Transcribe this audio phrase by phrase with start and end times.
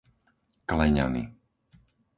[0.69, 1.23] Kleňany